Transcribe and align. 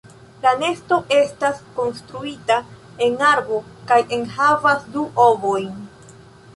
La 0.43 0.51
nesto 0.61 0.97
estas 1.17 1.59
konstruita 1.75 2.57
en 3.09 3.21
arbo, 3.35 3.63
kaj 3.93 4.01
enhavas 4.21 4.93
du 4.97 5.09
ovojn. 5.31 5.75